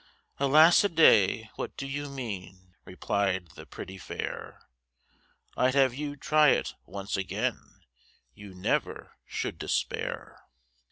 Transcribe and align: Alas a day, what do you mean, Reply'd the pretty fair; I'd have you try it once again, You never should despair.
Alas 0.39 0.83
a 0.83 0.89
day, 0.89 1.47
what 1.57 1.77
do 1.77 1.85
you 1.85 2.09
mean, 2.09 2.73
Reply'd 2.85 3.51
the 3.51 3.67
pretty 3.67 3.99
fair; 3.99 4.59
I'd 5.55 5.75
have 5.75 5.93
you 5.93 6.15
try 6.15 6.49
it 6.49 6.73
once 6.87 7.15
again, 7.15 7.81
You 8.33 8.55
never 8.55 9.17
should 9.27 9.59
despair. 9.59 10.39